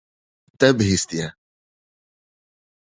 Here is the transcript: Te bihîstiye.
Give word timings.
Te 0.59 0.67
bihîstiye. 0.77 1.27